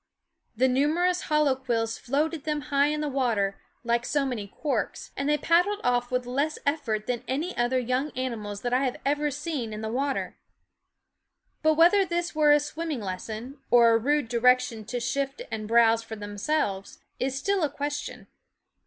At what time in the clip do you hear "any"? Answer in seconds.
7.27-7.55